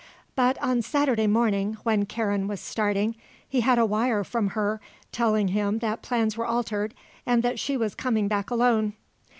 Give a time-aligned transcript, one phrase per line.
[0.35, 3.15] But on Saturday morning, when Karen was starting,
[3.47, 4.81] he had a wire from her
[5.11, 8.93] telling him that plans were altered and that she was coming back alone.